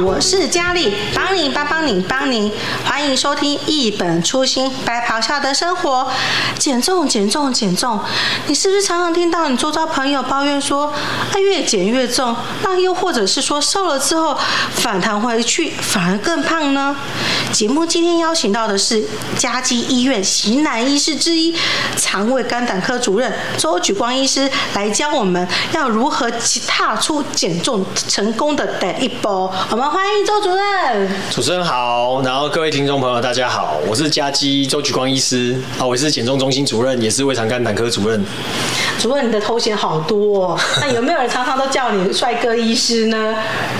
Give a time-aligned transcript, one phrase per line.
[0.00, 2.50] 我是佳丽，帮你帮帮你帮你，
[2.84, 6.08] 欢迎收听一本初心白袍下的生活。
[6.58, 8.00] 减重减重减重，
[8.46, 14.38] 你是不是常常听到你周遭朋友抱怨说，啊越减越重，那又或者是说瘦了之后
[14.74, 16.96] 反弹回去反而更胖呢？
[17.52, 19.04] 节目今天邀请到的是
[19.36, 21.54] 嘉基医院型男医师之一，
[21.96, 26.30] 肠胃肝胆科主任周举光医师来教我们要如何
[26.66, 29.50] 踏出减重成功的第一步。
[29.70, 31.08] 我们们欢迎周主任。
[31.32, 38.24] 主持人好，然后各位听众朋友大家好，我是嘉基周举光医师啊，我是减重中心主任，也是胃肠肝胆科主任。
[39.00, 43.34] 主任，你的头衔好多哦， 那有没有人常常都叫你帅哥医师呢？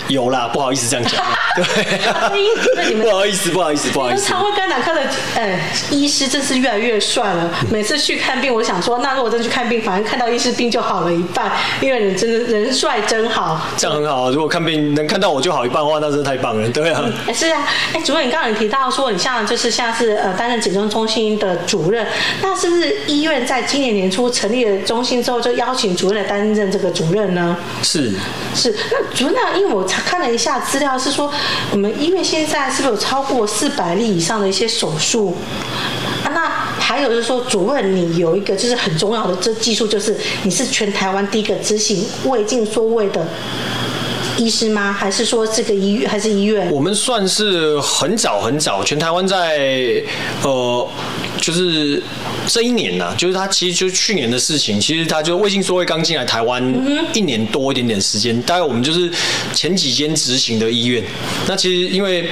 [0.08, 1.24] 有啦，不好意思这样讲。
[1.54, 4.26] 对，不好意思，不好意思，不好意思。
[4.26, 5.02] 肠胃肝胆科的
[5.36, 7.48] 呃医师真是越来越帅了。
[7.70, 13.60] 每次去看病，我想说，那如果真去看病，反正看到医师病就好了一半，因为人真的人帅真好。
[13.76, 16.68] 这样很好，如果看病能看到我就好一半的话，那真的太棒了。
[16.70, 22.06] 对啊，嗯、是啊，哎，主任，你刚刚有提到说，你像就是像是呃担任减重中心的主任，
[22.40, 27.56] 那是不是医院在今年年初成立了中心之后，就邀请主任来担任这个主任呢？
[27.82, 28.12] 是
[28.54, 31.32] 是，那主任，那因为我查看了一下资料，是说
[31.70, 35.36] 我们医院现在是不是有超过四百例以上的一些手术？
[36.24, 36.48] 啊，那
[36.78, 43.26] 还有就是说，主任，你有一个就是很重要的这技术，就是你是全台湾第一个执行胃镜缩胃的。
[44.38, 44.92] 医师吗？
[44.92, 46.70] 还是说这个医还是医院？
[46.70, 50.02] 我们算是很早很早，全台湾在
[50.42, 50.88] 呃，
[51.42, 52.02] 就是
[52.46, 54.80] 这一年呢、啊，就是他其实就是去年的事情。
[54.80, 56.62] 其实他就卫星说会刚进来台湾
[57.12, 59.10] 一年多一点点时间，大概我们就是
[59.52, 61.02] 前几间执行的医院。
[61.46, 62.30] 那其实因为。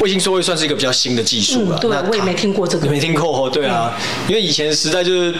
[0.00, 2.88] 卫星说会算是一个比较新的技术了，对，我也没听过这个。
[2.88, 3.92] 没听过，对啊，
[4.28, 5.34] 因为以前实在就是，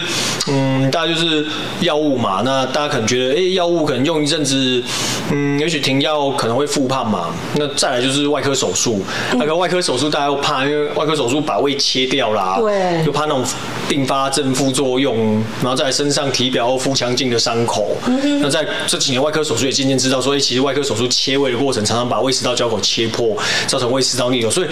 [0.49, 1.45] 嗯，大家就是
[1.79, 4.83] 药物嘛，那大家可能觉得，哎，药物可能用一阵子，
[5.31, 7.33] 嗯，也许停药可能会复胖嘛。
[7.55, 9.01] 那再来就是外科手术，
[9.35, 13.43] 那个外科手术大家又怕，因为外科手术把胃切掉啦，对，又怕那种
[13.87, 17.95] 并发症副作用，然后在身上体表或腹腔镜的伤口。
[18.41, 23.35] 那在这几年外科手术也渐渐知道，所以其实外科手术切胃的过程常常把胃食道交口切破，
[23.67, 24.49] 造成胃食道逆流。
[24.49, 24.67] 所以，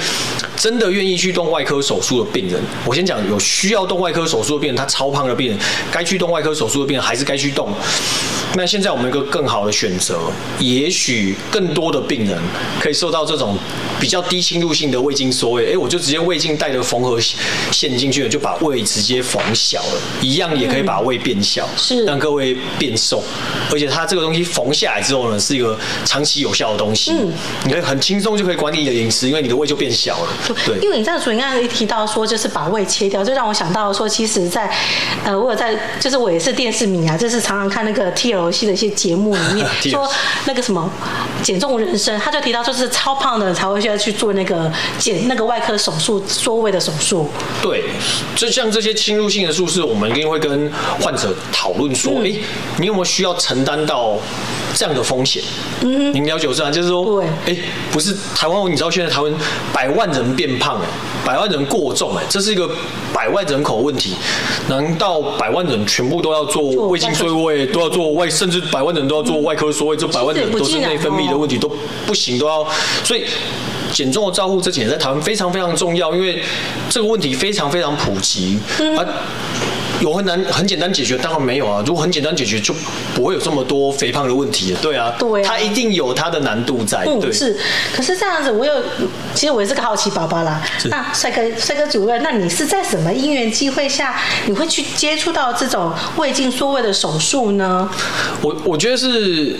[0.56, 5.60] 真的愿意去动外科手术的病人，我先讲有需要动外科手术的病人，他超胖的病人，
[5.92, 7.70] 该去动外科手术的病人还是该去动。
[8.56, 10.18] 那现在我们有一个更好的选择，
[10.60, 12.40] 也许更多的病人
[12.80, 13.56] 可以受到这种
[14.00, 15.74] 比较低侵入性的胃镜缩胃。
[15.74, 23.24] 哎，我就直接胃镜带着缝合线进去了，就把胃直接缝小了，一样也可以把胃变小，是让各位变瘦。
[23.72, 27.32] 而且它这个东西缝下来之后呢，是一个长期有效的东西，嗯，
[27.66, 30.30] 你可以很轻松就可以管理你的饮食，因为你的胃就变小了。
[30.66, 34.76] 对，因为你这样主任刚才一提到说，就是把胃切掉，就让我想到说，其实在，在
[35.26, 38.47] 呃，我有在，就是我也是电视迷啊，就是常常看那个 T L。
[38.48, 40.10] 游戏的一些节目里面 说
[40.46, 40.90] 那个什么
[41.44, 47.30] 减重人生，他就提到就是超胖的人才会需要去做那个减那个外科手术缩胃的手术。
[47.62, 47.84] 对，
[48.36, 50.72] 就像这些侵入性的术式，我们一定会跟
[51.02, 52.42] 患者讨论说，哎、嗯欸，
[52.80, 54.18] 你有没有需要承担到
[54.78, 55.42] 这样的风险？
[55.82, 56.70] 嗯，您了解是吧？
[56.70, 57.60] 就是说，对，哎、欸，
[57.92, 59.34] 不是台湾，你知道现在台湾
[59.74, 60.88] 百万人变胖，哎，
[61.26, 62.70] 百万人过重，哎，这是一个
[63.12, 64.14] 百万人口问题。
[64.70, 68.30] 难道百万人全部都要做胃镜缩胃，都要做外？
[68.30, 71.68] 甚至百万人都要做外科缩胃，这百万人都是内分泌的问题都
[72.06, 72.64] 不行，都要。
[73.04, 73.26] 所以
[73.92, 76.40] 减重的照护这几年在台湾非常非常重要，因为
[76.88, 78.60] 这个问题非常非常普及。
[78.96, 79.02] 啊，
[80.02, 81.18] 有很难很简单解决？
[81.18, 81.84] 当然没有啊。
[81.86, 82.74] 如果很简单解决，就
[83.16, 84.76] 不会有这么多肥胖的问题。
[84.82, 87.04] 对啊，对，它一定有它的难度在。
[87.20, 87.58] 对，是。
[87.96, 88.74] 可是这样子，我有，
[89.34, 90.62] 其实我也是个好奇宝宝啦。
[90.90, 97.90] 那帅哥，帅哥主任，那你是在什么因缘机会下，你会去接触到这种胃镜缩胃的手术呢？
[98.42, 99.58] 我我觉得是，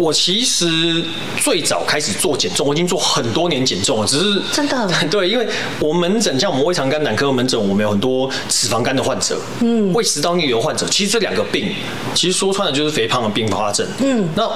[0.00, 1.04] 我其实
[1.36, 4.90] 最早开始做减重，我已经做很多年减重了，只是真的？
[5.10, 5.46] 对，因为
[5.78, 11.68] 我们门诊像我们胃肠肝胆科门诊，我们有很多脂肪肝的患者，嗯，胃食道逆流患者，其实这两个病，
[12.14, 14.50] 其实说穿了就是肥胖的并发症，嗯，那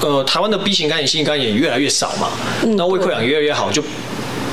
[0.00, 2.30] 呃，台湾的 B 型肝炎、C 型肝炎越来越少嘛，
[2.62, 3.82] 嗯，那胃溃疡越来越好，就。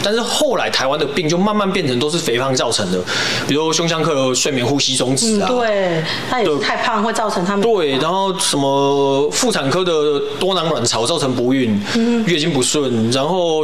[0.07, 2.97] 但是后来台湾的病就慢慢变成都是肥胖造成的，
[3.45, 9.91] 比如胸腔科的睡眠呼吸中止啊，嗯、对，他也是太胖会造成他们对，然后什么妇产科的
[10.39, 13.63] 多囊卵巢造成不孕，嗯、月经不顺，然后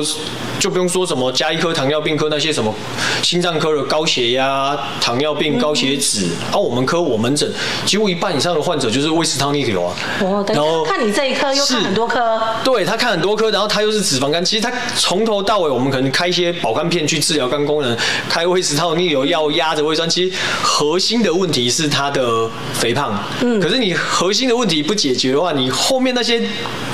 [0.60, 2.75] 就不用说什么加医科糖尿病科那些什么
[3.22, 7.50] 心脏科的高血压、糖尿病、高血脂，啊，我们科我门诊
[7.86, 16.32] 几乎一半以上的患者就是胃食道逆流啊，哦，然后看你这一科又看很多科，对他看很多科，然后他又是脂肪肝，其实他从头到尾我们可能开。
[16.33, 17.95] 些保肝片去治疗肝功能，
[18.27, 23.24] 开胃食道逆流药压着胃酸，其实核心的问题是他的肥胖。
[23.41, 26.41] 嗯，可是你核心的问题不解决的话，你后面那些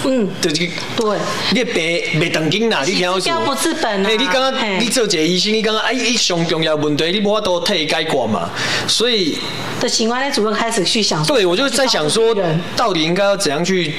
[0.04, 1.18] 嗯的这个对，
[1.54, 4.10] 你别别等紧啦，你听我说，不治本啊。
[4.10, 8.50] 你刚刚你做这个医生，你刚刚哎一上重要问题，你无法都替解决嘛？
[8.88, 9.38] 所以
[9.80, 12.36] 的情况，那主任开始去想，对我就在想说，
[12.76, 13.94] 到底应该要怎样去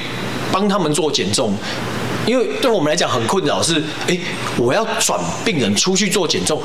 [0.52, 1.56] 帮他们做减重？
[2.26, 4.18] 因为对我们来讲很困扰，是哎，
[4.56, 6.62] 我要转病人出去做减重。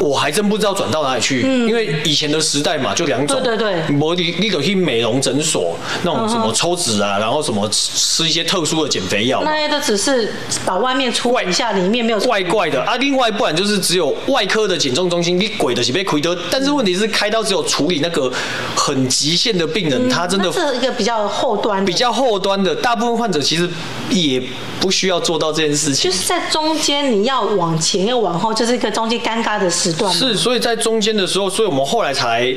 [0.00, 3.84] 我还真不知道转到哪里去，嗯、因为以前的时代嘛，就两种，对对对，
[4.16, 10.32] 你你得去美容诊所，那种什么抽脂啊，然后什么吃一些特殊的减肥药，那些都只是
[10.64, 12.96] 把外面出一下，里面没有怪怪的啊。
[12.96, 16.36] 另外，不然就是只有外科的减重中心，你鬼的是被亏的。
[16.50, 18.30] 但是问题是，开刀只有处理那个
[18.76, 22.74] 很极限的病人，嗯、他真的是一个比较后端，比较后端的。
[22.76, 23.68] 大部分患者其实
[24.10, 24.42] 也
[24.80, 30.12] 不需要做到这件事情，就是在中间你要往前要往后，就是一个中间尴尬的时段。
[30.12, 32.54] 是，所以在中间的时候，所以我们后来才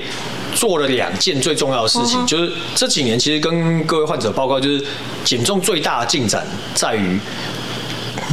[0.53, 4.83] 做了两件最重要的事情，嗯、就是这几年其实跟各位患者报告，就是
[5.23, 7.19] 减重最大的进展在于。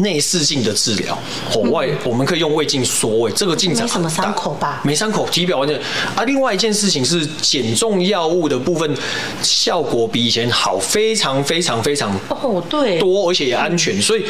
[0.01, 1.19] 内视镜的治疗，
[1.55, 4.81] 哦外我们可以用胃镜缩胃，这个进展没什么伤口吧？
[4.85, 5.79] 没伤口，体表完全。
[6.15, 8.97] 啊，另外一件事情是减重药物的部分，
[9.43, 14.01] 效果比以前好，非常非常非常哦，对，多而且也安全。
[14.01, 14.25] 所以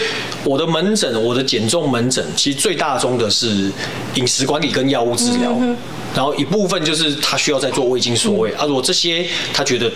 [0.45, 3.71] 我的门诊，我的减重门诊，其实最大宗的是
[4.15, 5.77] 饮食管理跟药物治疗，嗯、
[6.15, 8.53] 然后一部分就是他需要在做胃镜缩胃。
[8.53, 9.91] 啊，如果这些他觉得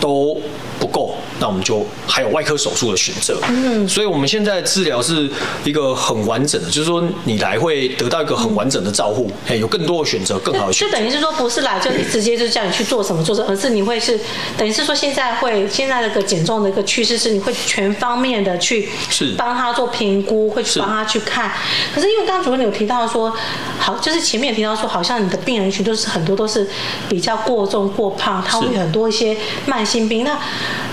[0.00, 0.40] 都
[0.78, 1.13] 不够。
[1.44, 5.30] 那我们就还有外科手术的选择，嗯，所以我们现在治疗是
[5.62, 10.90] 一个很完整的，就是说你来会得到一个很完整的照护，哎，有更多的选择，更好的选择。
[10.90, 14.18] 就等于是说，不是来就直接就叫你去做什么做什么，而是你会是
[14.56, 21.52] 等于是说，现在会现在这个减重的一个趋势是，你会全方面的去是帮他做评估，会去帮他去看。
[21.94, 23.30] 可是因为刚刚主任有提到说，
[23.78, 26.66] 好，就是前面也提到说，好像你的病人群都是很多都是
[27.06, 29.36] 比较过重过胖，他会很多一些
[29.66, 30.24] 慢性病。
[30.24, 30.38] 那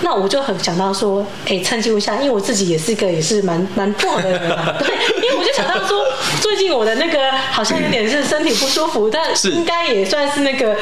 [0.01, 0.27] 那我。
[0.31, 6.03] 就很想到说，哎，趁机一下，因为我自己也是一个也是蛮蛮壮的人嘛， 对，因为我就想到说，
[6.41, 9.21] 最近我的那个好像有点是身体不舒服， 但
[9.51, 10.75] 应该也算是那个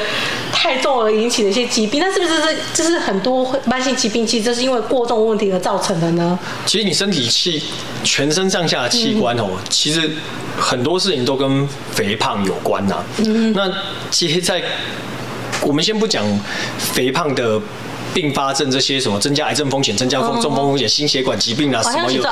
[0.52, 6.38] 太重而引起的一些疾病，那是不是这是这是很多慢性疾病，其实这是因为过重问题而造成的呢？
[6.66, 7.62] 其实你身体器
[8.02, 10.10] 全身上下的器官哦，嗯、其实
[10.58, 13.04] 很多事情都跟肥胖有关呐、啊。
[13.18, 13.70] 嗯，那
[14.10, 14.62] 其实，在
[15.62, 16.24] 我们先不讲
[16.78, 17.60] 肥胖的。
[18.14, 22.22] 并发症这些什么增加癌症风险、增加风中风风险、心血管疾病啊，什么有？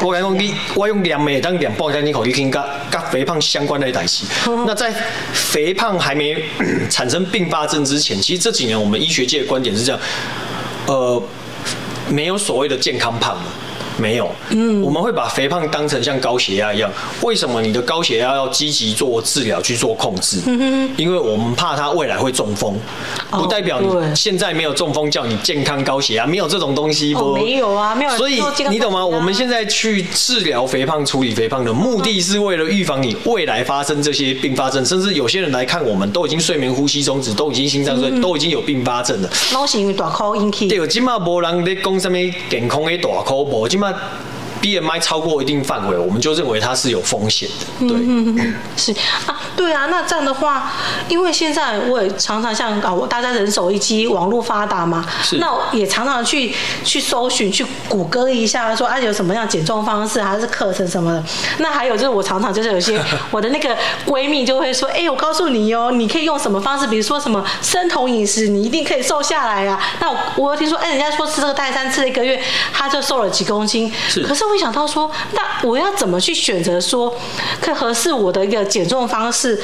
[0.00, 4.26] 我讲你，我用两枚当两包在你口里听，跟跟肥胖相关的一代谢。
[4.66, 4.92] 那在
[5.32, 6.44] 肥胖还没
[6.90, 10.00] 产生并发症之前，其实这几年我们医学界的观点是这样，
[10.86, 11.22] 呃，
[12.08, 13.36] 没有所谓的健康胖。
[13.98, 16.90] 没有，嗯，我们会把肥胖当成像高血压一样。
[17.22, 20.38] 为什么你的高血压要积极做治疗去做控制？
[20.46, 22.78] 嗯哼，因为我们怕他未来会中风，
[23.30, 27.14] 不代表你现在没有中风叫你健康高血压，没有这种东西。
[27.14, 28.16] 哦，没有啊，没有。
[28.16, 29.04] 所以你懂吗？
[29.04, 39.30] 我们现在去治疗肥胖、处理肥胖的目的是为了预防你未来发生这些并发症，甚至有些人来看我们都已经睡眠呼吸中止，都已经心脏衰，都已经有并发症了。
[39.52, 40.68] 那是因为大口引起。
[40.68, 42.16] 对，今嘛无人在讲什么
[42.48, 44.31] 健康的大口，无今嘛。
[44.62, 47.88] BMI 超过一定范围，我们就认为它是有风险的。
[47.88, 48.92] 对，嗯、是
[49.26, 49.86] 啊，对啊。
[49.86, 50.72] 那这样的话，
[51.08, 56.54] 因为现在我也常常像啊，我大家人手一机，网络发达嘛，是那我也常常去
[56.84, 61.24] 去搜寻、去谷歌一下，说啊有什么样减重方式，还是课程什么的。
[61.58, 63.02] 那还有就是，我常常就是有些
[63.32, 63.76] 我的那个
[64.06, 69.80] 闺蜜就会说，哎、欸，我告诉你哦，你可以用什么方式，比如说什么生酮饮食，你一定可以瘦下来啊。
[69.98, 72.40] 那我我听说，哎、欸，人家说吃这个代餐吃了一个月，
[72.72, 73.92] 他就瘦了几公斤。
[74.08, 74.51] 是，可是。
[74.52, 77.12] 会想到说，那我要怎么去选择说，
[77.60, 79.60] 可合适我的一个减重方式？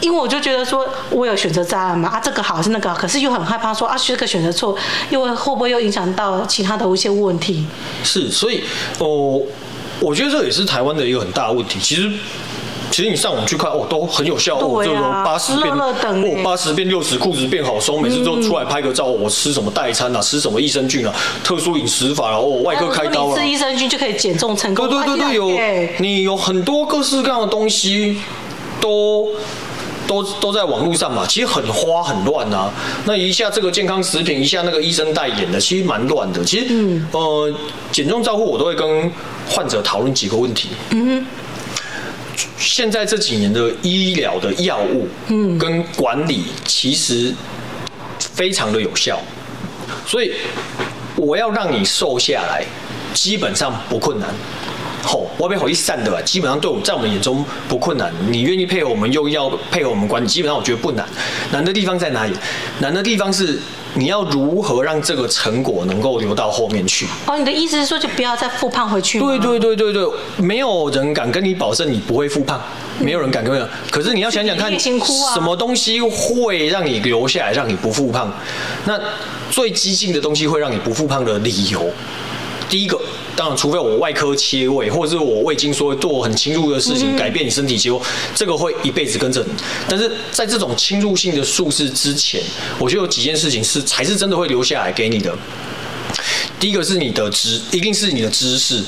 [0.00, 4.76] 因为我就觉得说，我有选择障碍嘛，啊，这个好是那个好，可是又很害怕说，啊，这个选择错，
[5.08, 7.66] 又会会不会又影响到其他的一些问题？
[8.04, 8.62] 是，所以
[8.98, 9.40] 哦，
[10.00, 11.78] 我觉得这也是台湾的一个很大的问题。
[11.80, 12.10] 其实。
[12.90, 15.94] 其实你上网去看哦，都很有效哦，就说八十变哦，
[16.42, 19.04] 八十变六十，裤子变好松，每次都出来拍个照。
[19.04, 20.20] 我吃什么代餐啊？
[20.20, 21.14] 吃什么益生菌啊？
[21.44, 22.36] 特殊饮食法啊？
[22.36, 23.38] 哦，外科开刀啊？
[23.38, 24.88] 吃益生菌就可以减重成功？
[24.88, 28.18] 对对对对，有你有很多各式各样的东西，
[28.80, 29.28] 都
[30.06, 31.24] 都都在网络上嘛。
[31.28, 32.72] 其实很花很乱啊。
[33.04, 36.44] 那一下这个健康食品，一下那个医生代言的，其实蛮乱的。
[36.44, 37.54] 其实嗯呃，
[37.92, 39.12] 减重照护我都会跟
[39.48, 40.70] 患者讨论几个问题。
[40.90, 41.26] 嗯哼。
[42.58, 47.34] 现在这几年的医疗的药物，嗯，跟管理其实
[48.18, 49.20] 非常的有效，
[50.06, 50.32] 所以
[51.16, 52.64] 我要让你瘦下来，
[53.14, 54.28] 基本上不困难。
[55.02, 58.12] 吼，我要好一散的吧，基本上对我在我们眼中不困难。
[58.30, 61.08] 你愿意配合我们，又要配合我们管理，基本上我觉得不难。
[61.50, 62.34] 难的地方在哪里？
[62.80, 63.58] 难的地方是
[63.94, 67.06] 你要如何让这个成果能够留到后面去。
[67.26, 69.26] 哦，你的意思是说，就不要再复胖回去吗？
[69.26, 72.60] 对对对对对，没有人敢跟你保证你不会复胖，
[73.00, 73.64] 没有人敢跟你。
[73.90, 78.32] 可是你要想想看，什么东西会让你留下来，让你不复胖？
[78.84, 78.98] 那
[79.50, 81.90] 最激进的东西会让你不复胖的理由，
[82.68, 83.00] 第一个。
[83.40, 87.98] 当然，除非我外科切胃，或者是我胃经说做很侵入的事情，改变你身体结构，
[88.34, 89.52] 这个会一辈子跟着你。
[89.88, 92.42] 但是在这种侵入性的术式之前，
[92.78, 95.34] 我觉得有几件事情是才是真的会留下来给你的。
[96.58, 98.84] 第一个是你的知，一定是你的知识。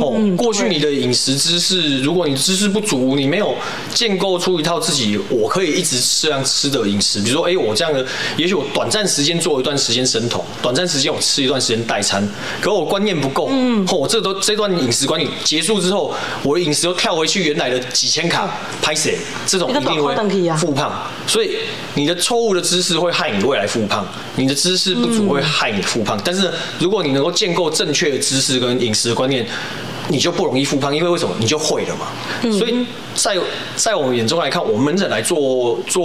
[0.00, 3.54] 哦，过去你的饮食知识，如果你知识不足，你没有
[3.92, 8.04] 建构出一套自己我可以一直这样吃的饮食，比如说，哎，我这样的，
[8.36, 12.26] 也许我短暂时间做一段时间生酮，短暂时间我吃一段时间代餐，
[12.62, 18.48] 可我观念不够，嗯，哦，这都这段饮食管理结束之后，我的饮食又跳回去原来的几千卡，
[18.80, 19.18] 拍谁？
[19.46, 20.16] 这种一定会
[20.56, 21.58] 复胖，所以
[21.94, 29.46] 你的错误的知识会害你未来复胖，你的知识不足会害你复胖，但是如果你能够建构正确的知识跟饮食的观念。
[30.08, 31.34] 你就不容易复胖，因为为什么？
[31.38, 32.08] 你就会了嘛。
[32.42, 33.36] 嗯、所以在
[33.76, 36.04] 在我们眼中来看，我们门诊来做做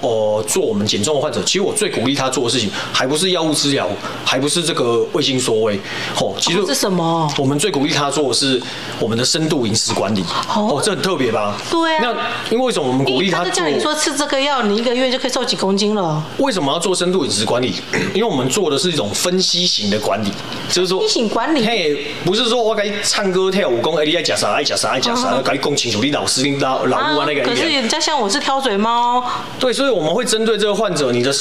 [0.00, 3.88] 呃做我们减重的患者，其实我最鼓励他做的事情，还不是药物治疗，
[4.24, 5.80] 还不是这个卫星缩胃。
[6.20, 7.32] 哦，其实是什么？
[7.38, 8.60] 我们最鼓励他做的是
[9.00, 10.20] 我们的深度饮食管理。
[10.54, 11.56] 哦，哦，这很特别吧？
[11.70, 12.00] 对啊。
[12.02, 12.10] 那
[12.52, 13.50] 因为为什么我们鼓励他做？
[13.50, 16.22] 他叫你说吃这个药，你一个月就可以瘦几公斤了。
[16.36, 17.72] 为什么要做深度饮食管理？
[18.12, 20.30] 因为我们做的是一种分析型的管理，
[20.70, 23.38] 就是说分析型管理，嘿，不是说我该唱歌。
[23.38, 26.02] 歌跳舞，讲哎，你爱吃啥爱吃啥爱吃啥，该讲清楚。
[26.02, 27.42] 你老师你老老母啊那个。
[27.42, 29.24] 可是人家像我是挑嘴猫。
[29.58, 31.32] 对，所以我们会针对这个患者，你的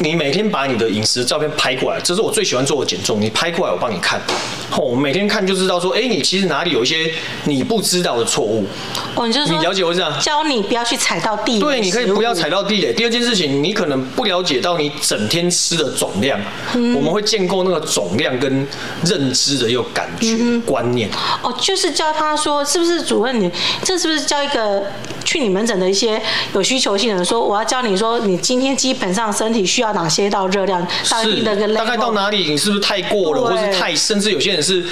[0.00, 3.20] 你每天把你的饮食照片拍过来，这是我最喜欢做的减重。
[3.20, 4.20] 你拍过来，我帮你看。
[4.72, 7.10] 哦，我每天看就知道说，哎，你其实哪里有一些
[7.44, 8.66] 你不知道的错误。
[9.14, 11.58] 哦，你就是你了解我这样教你不要去踩到地。
[11.58, 12.92] 对，你可以不要踩到地雷。
[12.92, 16.38] 第二件事情，你可能不了解到你整天吃的总量，
[16.74, 18.66] 嗯、我们会建构那个总量跟
[19.04, 21.08] 认知的一个感觉、嗯、观念。
[21.42, 23.50] 哦，就是教他说，是不是主任你？
[23.82, 24.55] 这是不是教一个
[25.24, 26.20] 去你门诊的一些
[26.52, 30.86] 有需求性的人说，我要教你说，你今天基本上身体需要哪些道热量？
[31.02, 31.42] 是
[31.74, 32.50] 大概到哪里？
[32.50, 34.84] 你是不是太过了，或是太，甚至有些人是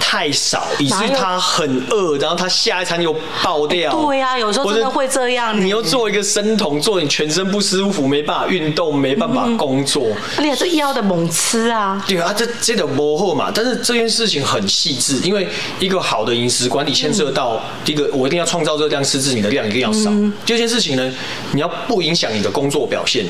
[0.00, 3.92] 太少，以至于他很饿，然后他下一餐又爆掉。
[3.92, 5.58] 对呀、啊，有时候真的会这样。
[5.60, 10.06] 你又做一个生酮，做你全身不舒服，没办法运动，没办法工作。
[10.38, 12.02] 而且这药的猛吃啊。
[12.08, 13.52] 对啊，这这个磨合嘛。
[13.54, 15.46] 但是这件事情很细致，因为
[15.78, 15.98] 一个。
[16.08, 20.10] 好的饮食管理牵涉到第一个，我一定要创造热量，吃自己的量一定要少。
[20.44, 21.12] 第二件事情呢，
[21.52, 23.24] 你要不影响你的工作表现，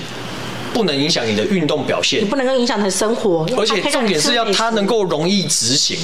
[0.74, 3.46] 不能影响你的运动表现，你不能够影响你的生活。
[3.56, 5.96] 而且重点是要它能够容易执行，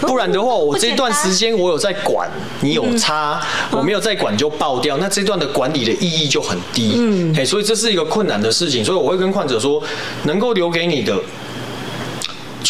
[0.00, 2.28] 不然的话，我这段时间我有在管，
[2.60, 6.94] 你有差，我没有在管就爆掉，那这段的管理的意义就很低。
[6.96, 9.80] 嗯，哎，所以这是一个困难的事情，所以我会跟患者说，
[10.24, 11.16] 能够留给你的。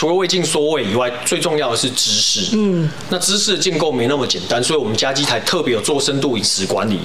[0.00, 2.57] 除了胃镜缩胃以外，最重要的是知识。
[2.57, 6.99] 嗯，那知识的建构没那么简单，所以我们家鸡台特别有做深度饮食管理。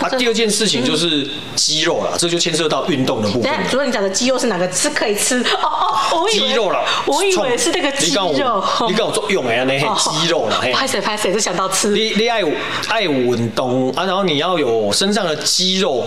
[0.00, 3.48] 啊，第二件事情就是肌肉了，这就牵涉到运动的部分。
[3.70, 4.68] 主任，你讲的肌肉是哪个？
[4.72, 5.68] 是可以吃哦
[6.10, 8.32] 哦，肌肉了，我以为是那个肌肉。
[8.88, 11.90] 你跟我做用的那些肌肉了，拍谁拍谁就想到吃。
[11.90, 12.42] 你你爱
[12.88, 16.04] 爱运动啊，然后你要有身上的肌肉。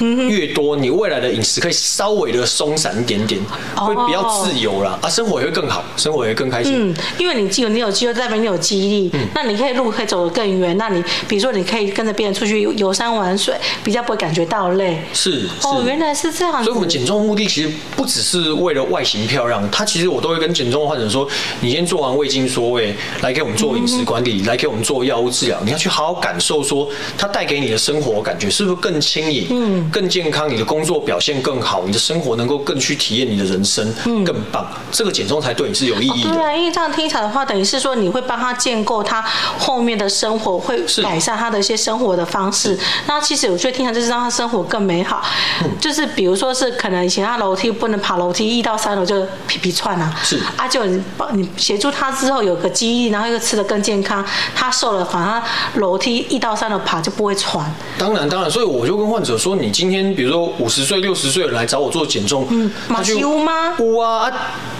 [0.00, 3.40] 越多，你未来的饮食可以稍微的松散一点点，
[3.74, 6.90] 会比较自由啦，啊，生活也会更好，生活也会更开心。
[6.90, 10.76] 嗯，因为你既有你有肌肉，代表你有肌力，嗯，那你可以路可以走得更远。
[10.76, 15.00] 那你比如说，你可以跟着别人出去游山玩水，比较不会感觉到累。
[15.12, 16.62] 是，是哦，原来是这样。
[16.62, 21.28] 所以，我们减重的目的其实不只是为了外形漂亮，它其实我都会跟减重的患者说，
[21.60, 29.46] 你先做完胃镜缩胃，来给我们做饮食管理，嗯、来给我们做药物治疗，你要去好好感受说，它带给你的生活感觉是不是更轻盈？
[29.50, 29.90] 嗯。
[29.90, 33.92] 更健康，你的工作表现更好，你的生活能够更去体验你的人生，
[34.24, 34.66] 更棒。
[34.70, 36.30] 嗯、这个减重才对你是有意义的。
[36.30, 39.22] 哦、对啊，因为这样听起来的话，等于是说你会帮他建构他
[39.58, 42.76] 后面的生活，会改善他的一些生活的方式。
[43.06, 45.22] 那其实我觉得听起来就是让他生活更美好。
[45.62, 50.12] 嗯、就是比如说是可能以前他楼梯不能爬楼梯，一到三楼就皮皮窜啊。
[50.22, 55.42] 是啊，就你帮你协助他之后有个记忆，然后又吃的更健康，他瘦了，反而
[55.74, 57.64] 楼梯一到三楼爬就不会喘。
[57.96, 60.08] 当然当然，所以我就跟患者说，你今天。
[60.18, 63.74] 比如说五十岁、六十岁来找我做减重，嗯，他就有吗？
[63.78, 64.32] 有啊，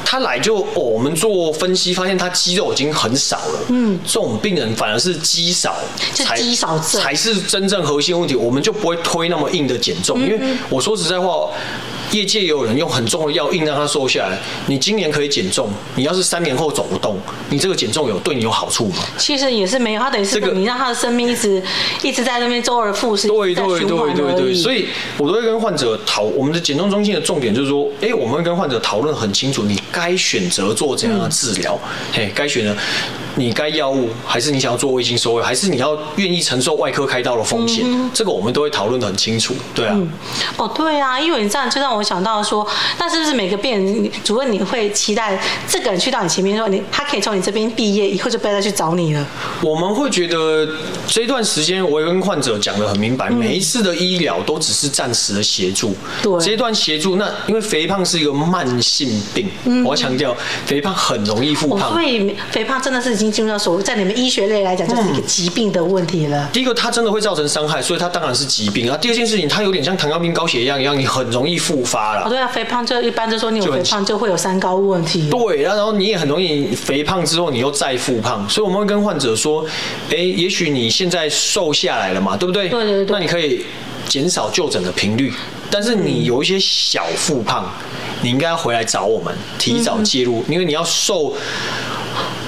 [0.04, 5.75] 他来就哦，我们做分析发现他肌肉已经很少了，嗯，这种病人反而是肌少，
[6.14, 11.50] 才肌少症才是真正核心问题，我们就不会推那么硬的减重，嗯嗯，因为我说实在话。
[12.11, 14.38] 业界也有人用很重的药硬让他瘦下来。
[14.66, 17.18] 你今年可以减重，你要是三年后走不动，
[17.50, 19.04] 你这个减重有对你有好处吗？
[19.18, 21.62] 其实也是没有，他等于是你让他的生命一直、
[21.99, 24.87] 这个、一直在那边周而复始，对对对对对，所以
[25.18, 32.76] 我都会跟患者讨，我们的减重中心的重点就是说，哎，我们会跟患者讨论很清楚，你该选择做怎样的治疗，嗯、嘿，该选择。
[33.36, 37.84] 你该药物，还是你想要做胃镜收尾，还是你要愿意承受外科开刀的风险？
[37.86, 39.92] 嗯、这个我们都会讨论得很清楚，对啊。
[39.94, 40.10] 嗯、
[40.56, 42.66] 哦，对啊，因为你这样就让我想到说，
[42.98, 49.24] 那是不是每个病人主任你会期待这个人去到你前面说，你他可以从你这边毕业以后就不要再去找你了？
[49.62, 50.68] 我们会觉得
[51.06, 55.94] 这段时间我也跟患者讲得很明白，嗯、每一次的医疗都只是暂时的协助。
[56.20, 61.92] 对，这一段协助，那因为肥胖是一个慢性病，嗯、我要强调，肥胖很容易复胖。
[61.92, 63.33] 所以肥胖真的是已经。
[63.38, 66.42] 进入到所谓在你们医学类来讲，就是一个疾病的问题了。
[66.42, 68.97] 嗯、第一个，它真的会造成伤害，所以它当然是疾病啊。
[68.97, 72.23] 第二件事情，它有点像糖尿病、高血压一样，你很容易复发了。
[72.25, 75.30] 哦，对啊，肥胖就一般就说你有肥胖就会有三高问题。
[75.30, 79.64] 对，然后你也很容易肥胖之后你又再复胖，所以我们会跟患者说，
[80.11, 82.68] 哎，也许你现在瘦下来了嘛，对不对？
[82.68, 83.07] 对对对。
[83.11, 83.64] 那你可以
[84.08, 85.32] 减少就诊的频率，
[85.70, 87.70] 但是你有一些小腹胖，
[88.22, 91.34] 你应该要回来找我们，提早介入，嗯、因为你要瘦。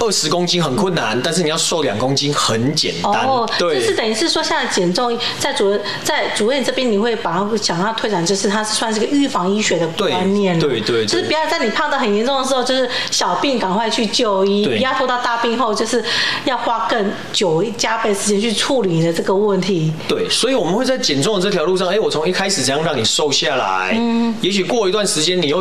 [0.01, 3.27] 二十公斤很困难，但是你要瘦两公斤很简单。
[3.27, 10.59] 哦，对，就是等于是说，现在减重在主任在主任这边，你会把它想要推展，就是它是算是个预防医学的观念。
[10.59, 16.05] 对对，对对，就是不要在你胖到很严重的时候，就是小病赶快去就医，对不要拖到大病后，就是
[16.45, 19.93] 要花更久加倍时间去处理你的这个问题。
[20.09, 23.95] 对，所以我们会在减重的这条路上，哎，我从一开始怎样让你瘦下来？
[23.99, 25.61] 嗯，也许过一段时间你又。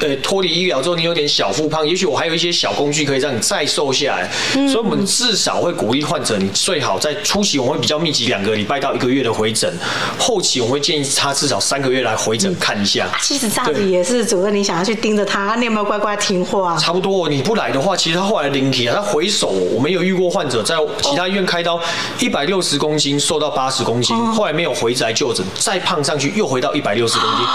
[0.00, 4.30] 呃，脱离医疗之后，你有点小腹胖，也许我还有一些小工具可以让你再瘦下来。
[4.54, 9.70] 嗯、所以，我们至少会鼓励患者，你最好在初期我们会比较密集，两个礼拜到一个月的回诊；
[10.18, 13.08] 后期我们会建议他至少三个月来回诊看一下。
[13.12, 16.76] 嗯、其实这样子也是主任，你想要去盯着他，你有没有乖乖听话？
[16.78, 21.80] 差不多，你不来的话，其实他后来灵体啊，他回首，我们有遇过患者在其他医院开刀，
[22.20, 27.46] 一百六十公斤瘦到八十公斤，后来没有回来就诊，再胖上去又回到一百六十公斤。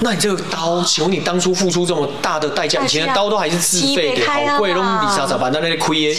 [0.00, 6.14] 那你这个刀，请问你当初付出这么大的代价，以前的刀都还是自费的，好贵，都比啥啥把那那亏耶。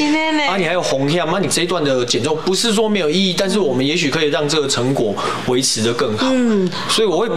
[0.48, 5.14] 啊，你还有红线，那你这一段的减重不是说没有意义，但是我们也许可以让这个成果
[5.48, 6.28] 维持的更好。
[6.32, 7.30] 嗯，所以我会，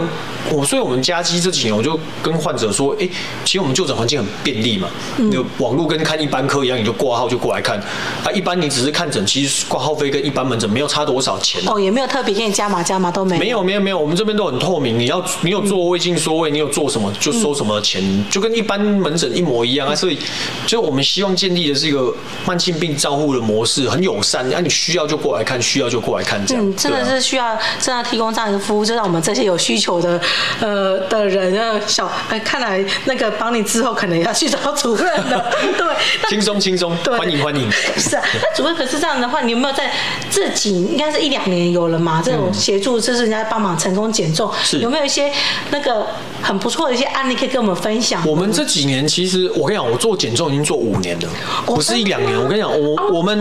[0.51, 3.09] 我所以我们嘉基这几年，我就跟患者说，哎，
[3.45, 4.89] 其实我们就诊环境很便利嘛，
[5.31, 7.79] 就网络跟看一般科一样，你就挂号就过来看。
[8.25, 11.61] 啊，一般你只是看诊，其实挂号费跟一般门诊没有差多少钱。
[11.67, 13.41] 哦，也没有特别给你加码加码都没有。
[13.41, 16.14] 没有没有没有，我们这边都很透明，你要你有做胃镜。
[16.17, 19.95] 说为你有做什么就收什么钱，嗯、就跟一般门诊一模一样啊。
[19.95, 20.19] 所以，
[20.67, 24.45] 就我们希望建立的是一个慢性病照护的模式，很友善。
[24.53, 26.65] 啊，你需要就过来看，需要就过来看，这样。
[26.65, 30.21] 嗯，真的是需要，真的提供这样一个服务，就让我们这些有需求的，
[30.61, 35.51] 呃的人，啊小，哎，看来那个帮你之后可能要去找主任了。
[35.79, 35.87] 对，
[36.29, 37.71] 轻松轻松，对欢迎欢迎。
[37.97, 39.91] 是啊，那主任可是这样的话，你有没有在
[40.29, 42.23] 自己应该是一两年有了嘛？
[42.25, 45.33] 这种协助，就是人家帮忙成功减重，是有没有一些
[45.71, 46.04] 那个？
[46.43, 48.23] 很不错的一些案例可以跟我们分享。
[48.27, 51.29] 我们这几年其实，我跟你讲，我做减重已经做五年了，
[51.67, 52.39] 不是一两年。
[52.39, 53.41] 我跟你讲，我我们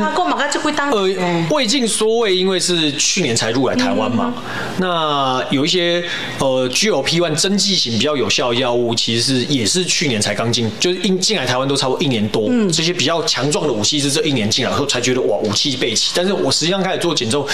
[0.92, 4.34] 呃胃镜缩胃，因为是去年才入来台湾嘛。
[4.78, 6.04] 那有一些
[6.40, 12.48] 呃 GLP-1 针剂型比较有效的药物，其实是也是去年才刚进，就是进进来台湾都差不多一年多。
[12.50, 16.12] 嗯这些比较强壮的武器是这一年进来后才觉得哇，武器备齐。
[16.16, 17.46] 但是我实际上开始做减重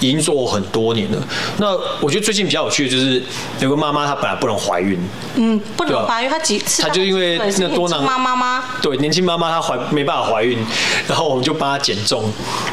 [0.00, 1.28] 已经做很多年了。
[1.58, 3.22] 那我觉得最近比较有趣的就是
[3.60, 4.98] 有个妈妈她本来不能怀孕。
[5.36, 6.82] 嗯，不能怀孕，她几次？
[6.82, 8.64] 她就因为那多囊妈妈吗？
[8.80, 10.58] 对，年轻妈妈她怀没办法怀孕，
[11.08, 12.24] 然后我们就帮她减重，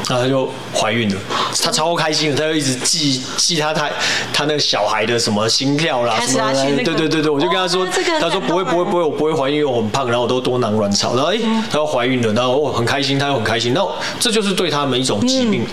[0.08, 1.20] 然后她就怀孕了。
[1.62, 3.88] 她超开心的，她就一直记记她她
[4.32, 6.84] 她那个小孩的什么心跳啦什么的。
[6.84, 7.86] 对对对对，我就跟她说，
[8.20, 11.14] 她说不会不会不会，我不会怀孕，因为我很胖，然后我都多囊卵巢。
[11.14, 11.38] 然后哎，
[11.70, 13.72] 她要怀孕了，然后我很开心，她又很开心。
[13.74, 13.80] 那
[14.20, 15.66] 这就是对他们一种疾病。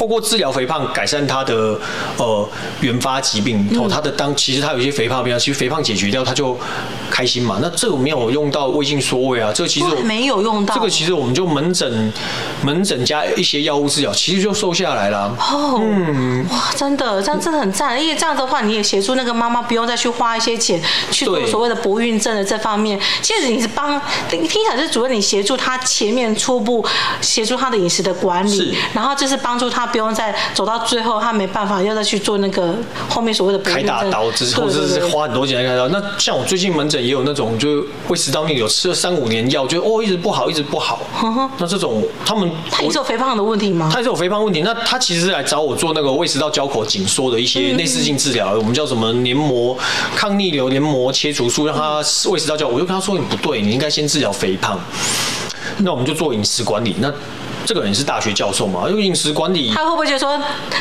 [0.00, 1.78] 透过治疗肥胖，改善他的
[2.16, 2.48] 呃
[2.80, 3.68] 原发疾病。
[3.78, 6.58] 哦，他的当其实他有一些肥胖病，其实肥胖解决掉，他就
[7.10, 7.58] 开心嘛。
[7.60, 10.74] 那这个没有用到胃镜缩胃啊，这个其实我没有用到。
[10.74, 12.10] 这个其实我们就门诊
[12.62, 15.36] 门诊加一些药物治疗，其实就瘦下来了。
[15.38, 22.98] 哦，嗯，哇，真的这样真的很赞，因为这样的话你也协助那个妈妈不用再去花一些钱去做所谓的不孕症的这方面。
[23.20, 26.82] 其实你是帮听起来是主任你协助他前面初步
[27.20, 29.89] 协助他的饮食的管理，然后就是帮助他。
[29.90, 32.74] 不用再走到最后，他没办法要再去做那个
[33.08, 35.88] 后面所谓的开大刀，之后或者是花很多钱来开刀。
[35.88, 41.00] 那像我最近门诊也有那种，就胃食道逆流吃了三五年药，就哦一直不好，一直不好。
[41.58, 43.88] 那这种他们他也是有肥胖的问题吗？
[43.92, 44.62] 他也是有肥胖问题。
[44.62, 49.76] 那他其实是来找我做那个胃食道交口紧缩的一些内视镜治疗，我们叫什么黏膜
[50.14, 51.96] 抗逆流黏膜切除术，让他
[52.30, 52.66] 胃食道交。
[52.68, 54.78] 我就跟他说，你不对，你应该先治疗肥胖。
[55.78, 56.94] 那我们就做饮食管理。
[57.00, 57.12] 那
[57.64, 58.88] 这个人是大学教授嘛？
[58.88, 60.40] 因为饮食管理，他会不会觉得说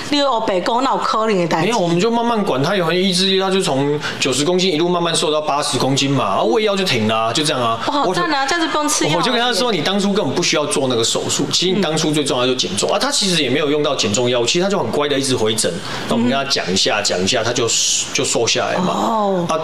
[0.09, 1.61] 你有北沟脑科林的代？
[1.61, 2.61] 没有，我们就慢慢管。
[2.61, 7.79] 他有很有意志力，他就从九十公斤一路慢慢瘦到八十公斤嘛，然后胃药就停了，啊，就这样啊。
[7.87, 8.45] 哇，好赞啊！
[8.45, 9.17] 这样子不用吃药。
[9.17, 12.99] 我就跟他说，你当初根本不需要做那个手术，其实你当初最重要就减重，嗯、啊。
[12.99, 15.71] 他其实也没有用到减重药物，其实他就很乖的一直回诊。
[16.07, 17.67] 那我们跟他讲一下，讲一下，他就
[18.13, 18.93] 就瘦下来嘛。
[18.93, 19.45] 哦。
[19.49, 19.57] 啊，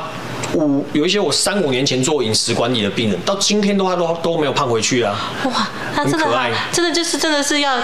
[0.64, 5.16] 五有一些我三五年前做饮食管理的病人，到今天都他都都没有胖回去啊。
[5.46, 6.28] 哇，他真的
[6.72, 7.78] 真的就是真的是要。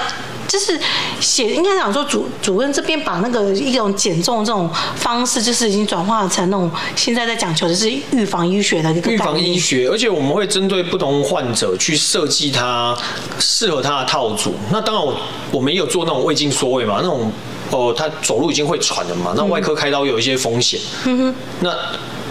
[0.47, 0.77] 就是
[1.21, 12.93] 写，应该讲说主主任这边把那个一种减重这种方式，就是已经转化成那种现在在讲求的是预防医学的一个预防医学，而且我们会针对不同患者去设计他
[13.39, 14.53] 适合他的套组。
[14.73, 15.15] 那当然我
[15.53, 17.31] 我们也有做那种胃镜缩胃嘛，那种
[17.69, 20.77] 哦他走路已经会喘了嘛，那外科开刀有一些风险。
[21.05, 21.73] 嗯哼，那。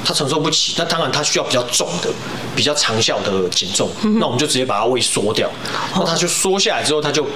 [0.05, 2.09] 他承受不起，那当然他需要比较重的、
[2.57, 5.51] 比较长效的减重，嗯、那我们就直接把他胃缩掉，
[5.95, 7.27] 那他就缩下来之后，他就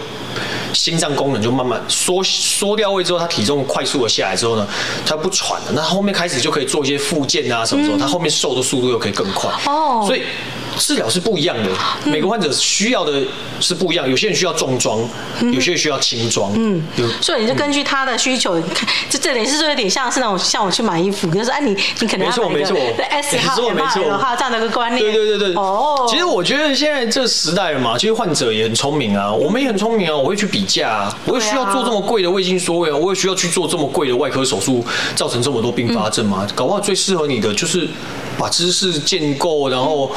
[0.73, 4.67] 心脏功能就慢慢缩缩掉胃之后，他体重快速的下来之后呢，
[5.07, 9.51] 他不喘了，那后面开始就可以做一些复健啊什么时候，他后面瘦的速度又可以更快。
[9.67, 10.23] 哦，所以。
[10.79, 11.71] 治疗是不一样的，
[12.05, 13.23] 每个患者需要的
[13.61, 14.09] 是不一样。
[14.09, 15.01] 有些人需要重装，
[15.53, 16.53] 有些人需要轻装。
[16.57, 16.83] 嗯，
[17.21, 22.63] 所以你就根据他的需求，看，就这里是说有点像是那种像我去买衣服，就是哎，你你可能要买一
[22.97, 25.01] 个 S 号、 M 号的话，这样的一个观念。
[25.01, 25.55] 对对对对。
[25.55, 26.07] 哦。
[26.09, 34.85] 其实我觉得现在这个时代了嘛，其实患者也很聪明啊，我们也很聪明啊，我会去比价啊，我也需要做这么贵的胃镜缩胃啊，我也需要去做这么贵的外科手术，
[35.15, 36.47] 造成这么多并发症嘛？
[36.55, 37.89] 搞不好最适合你的就是。
[38.37, 40.11] 把知识建构，然后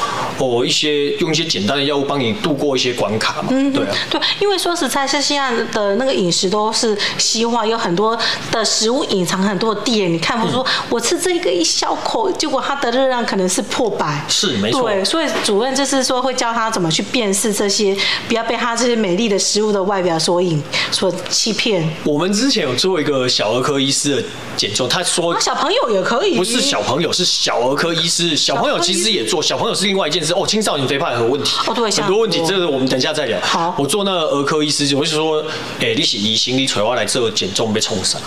[0.47, 8.17] 哦一些用一些简单的药物帮你度过一些关卡嘛，对啊，对，因为说实在，是现在的那个饮食都是西化，有很多
[8.51, 14.83] 的食物隐藏很多的淀粉，你看不出我吃这个一小口，结果它的热量可能是破百，是没错。
[14.83, 17.95] 对，所以主任就是说会教他怎么去辨识这些，
[18.27, 21.87] 不要被他这些美丽的食物的外表所引所欺骗。
[22.03, 24.23] 我们之前有做一个小儿科医师的
[24.55, 28.07] 减重，他说小朋友也可以，不是小朋友，是小儿科医。
[28.07, 30.47] 师小朋友其实也做，小朋友是另外一件事哦。
[30.47, 33.39] 青少年肥胖也很多问题，哦对，很多问题，这个我们等一下再聊。
[33.41, 35.43] 好，我做那个儿科医师，我就说，
[35.79, 38.17] 哎，你是医生，你找我来做减重被冲啥？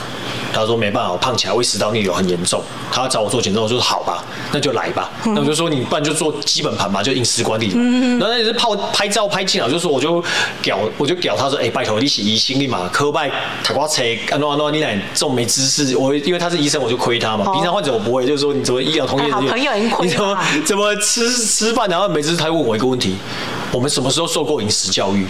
[0.52, 5.10] 他说没办法，我胖起来胃食道逆流很严重，他要找我做减重，我说好吧，那就来吧。
[5.24, 7.82] 那我就说你不然就做基本盘吧，就饮食管理嘛。
[8.18, 10.22] 然后那也是拍拍照拍进来，就说我就
[10.62, 13.30] 屌，我就屌他说，哎，拜托你是医生，你嘛科拜
[13.62, 17.52] 台瓜车，安诺安诺你奶这种没知识，我因为他是医生，我就亏他嘛。
[17.52, 19.90] 平常患者我不会，就是说你怎么医疗同业人员。
[20.02, 21.88] 你怎么怎么吃吃饭？
[21.88, 23.16] 然后每次他问我一个问题：
[23.72, 25.26] 我们什么时候受过饮食教育？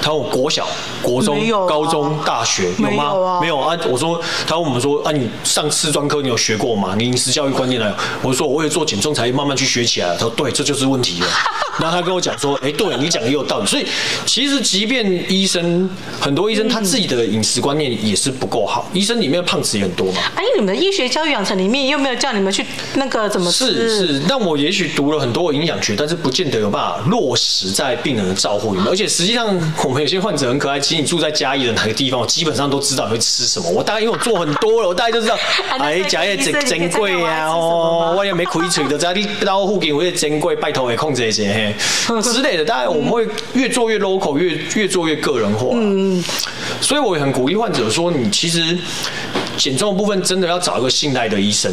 [0.00, 0.66] 他问我国小、
[1.02, 3.40] 国中、高中、大学有吗？
[3.40, 3.76] 没有啊。
[3.88, 6.94] 我说他问我们说啊，你上次专科你有学过吗？
[6.96, 7.94] 你饮食教育观念呢？
[8.22, 10.14] 我说我也做减重才慢慢去学起来。
[10.14, 11.26] 他说对，这就是问题了。
[11.78, 13.66] 然后他跟我讲说，哎，对你讲的也有道理。
[13.66, 13.86] 所以
[14.26, 15.88] 其实即便医生
[16.20, 18.88] 很多医生他自己的饮食观念也是不够好。
[18.92, 20.20] 医生里面胖子也很多嘛。
[20.34, 23.88] 哎，你们的医学教育养成里面又没有叫你们去那个怎么吃？
[23.88, 28.88] 是是，但我也许读了很多营养学，但是不见得有办法落实在病人的照护里面。
[28.88, 29.48] 而且实际上。
[29.88, 33.70] 我们有些患者很可爱，其实你住在嘉义的哪个地方，我基本上都知道你会吃什么。
[33.70, 35.38] 我大概因为我做很多了，我大概就知道，
[35.80, 41.74] 哎，嘉义珍珍贵啊，哦，万一没亏嘴的，在你到附近，我也珍贵，拜托也控制一些
[42.06, 42.62] 嘿 之类的。
[42.62, 45.68] 当然我们会越做越 local，越越做越个人化。
[45.72, 46.22] 嗯，
[46.82, 48.76] 所以我也很鼓励患者说，你其实
[49.58, 51.70] 减重的部分真的要找一个信赖的医生，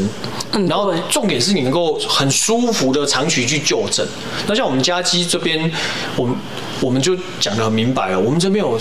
[0.67, 4.05] 然后重点是你能够很舒服的长期去就诊。
[4.47, 5.71] 那像我们家鸡这边，
[6.17, 6.35] 我们。
[6.81, 8.77] 我们就讲的很明白了，我们这边有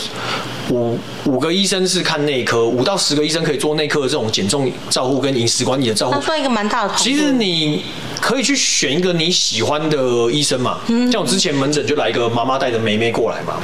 [0.69, 6.21] 五五个医生是看内科，五到十个医生可以做内科的这种减重照护跟饮食管理的照护。
[6.21, 6.95] 算一个蛮大的。
[6.97, 7.85] 其实你
[8.21, 9.97] 可以去选一个你喜欢的
[10.33, 13.61] 医生嘛，像我之前门诊就来一个妈妈带着妹妹过来嘛，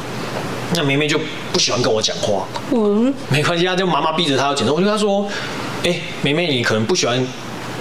[0.74, 1.18] 那妹妹就
[1.52, 5.26] 不喜欢跟我讲话，嗯，没关系，她就妈妈逼着她要减重，我就跟她说，
[5.84, 7.26] 哎，妹妹你可能不喜欢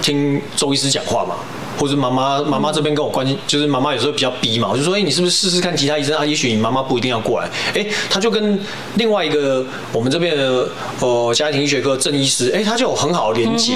[0.01, 1.35] 听周医师讲话嘛。
[1.79, 6.25] 或者妈妈妈妈这边跟我关系，就是妈妈有时候比较逼嘛，我就说，哎，你是不是试试看其他医生啊？
[6.25, 7.49] 也许你妈妈不一定要过来。
[7.73, 8.59] 哎，他就跟
[8.95, 10.67] 另外一个我们这边的
[10.99, 13.73] 呃家庭医学科郑医师，哎，他就有很好的连接。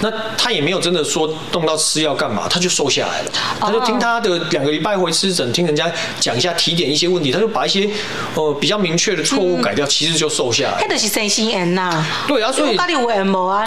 [0.00, 3.30] 那他也没有真的说动到吃药干嘛，他就瘦下来了。
[3.58, 7.88] 他就听他的两个礼拜回吃诊，听人家讲一下提点一些问题，他就把一些
[8.34, 10.78] 呃比较明确的错误改掉，其实就瘦下来。
[10.80, 12.04] 他就是生心炎呐。
[12.26, 12.76] 对啊，所以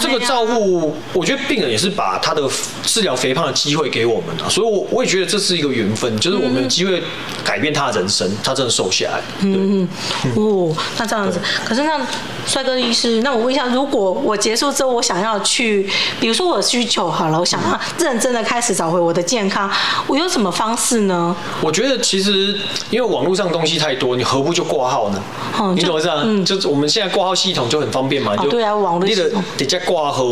[0.00, 2.42] 这个照顾，我觉得病人也是把他的
[2.84, 7.02] 治疗肥胖的机会给我们了，所以我我也觉得这是一个缘分，就是我们有机会
[7.42, 9.22] 改变他的人生，他真的瘦下来。
[9.40, 9.88] 嗯
[10.26, 11.98] 嗯哦，那这样子，可是那
[12.46, 15.88] 帅哥医师，那我问一下，如果我结束之后，我想要去，
[16.20, 19.70] 比如说我需求好了，我想要认真的开始找回我的健康，
[20.06, 21.34] 我有什么方式呢？
[21.62, 22.54] 我觉得其实
[22.90, 25.22] 因为网络上东西太多，你何不就挂号呢？
[25.58, 26.20] 嗯、你懂我意思啊？
[26.26, 30.22] 嗯，就是我们现在挂号系统就很方便嘛，就、哦、对啊，网络系统得加挂号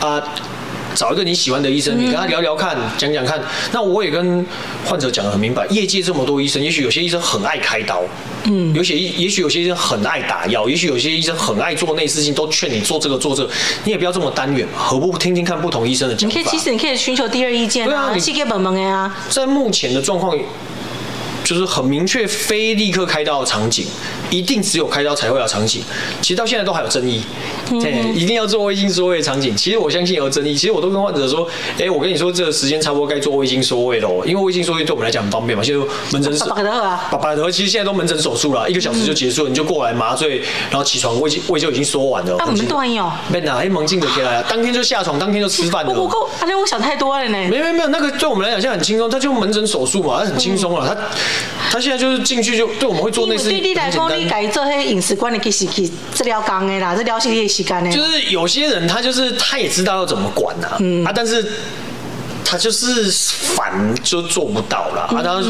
[0.00, 0.20] 啊。
[0.94, 3.40] 找一个你喜欢的医生，你跟他聊聊看，讲讲看。
[3.72, 4.44] 那我也跟
[4.84, 8.02] 患者讲的很明白，业界这么多医生，也许有些医生很爱开刀，
[8.44, 13.50] 嗯，有些也许有些医生很爱打药，也许有些医生很爱做内视镜，都劝你做这个做这个。
[13.84, 16.36] 你也不要这么单元嘛，何不听听看不同医生的讲法？
[16.38, 19.14] 你可以，其实你可以寻求第二意见啊，对啊，你细给本门的呀。
[19.28, 20.38] 在目前的状况。
[21.44, 23.86] 就是很明确，非立刻开刀的场景，
[24.30, 25.82] 一定只有开刀才会有场景。
[26.22, 27.22] 其实到现在都还有争议，
[27.68, 29.54] 对，一定要做胃镜缩胃的场景。
[29.54, 30.54] 其实我相信有争议。
[30.54, 31.46] 其实我都跟患者说，
[31.78, 35.62] 哎，我跟你说，这个时间差不多该做胃镜缩胃了，因为胃镜缩胃对我们来讲很方便嘛。
[35.62, 36.46] 现在门诊手，
[37.10, 40.38] 把把头，其实现在都门诊手术了，一个小时就结束了，你就过来麻醉，
[40.70, 42.36] 然后起床，胃镜胃就已经缩完了。
[42.38, 43.10] 那我们都有。
[43.28, 45.92] 没拿，哎，门镜的可以来，当天就下床，当天就吃饭了。
[45.92, 47.38] 不够，而且我想太多了呢。
[47.50, 50.96] 没没没有，那个对我们来讲现在很轻松，他就门诊手术嘛，他很轻松了，他。
[51.70, 53.50] 他现在就是进去就对我们会做那些。
[53.50, 57.90] 对你来说，你改做些饮食管理，其实去治疗肝的啦，治疗系列时间的。
[57.90, 61.44] 就是有些人他就是他也知道要怎么管呐，嗯啊，但是
[62.44, 63.10] 他就是
[63.56, 65.42] 烦就做不到了啊，他